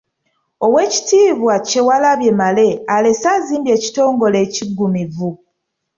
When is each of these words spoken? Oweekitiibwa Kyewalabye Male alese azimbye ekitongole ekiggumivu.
Oweekitiibwa 0.65 1.53
Kyewalabye 1.67 2.31
Male 2.39 2.69
alese 2.95 3.27
azimbye 3.37 3.71
ekitongole 3.77 4.37
ekiggumivu. 4.45 5.29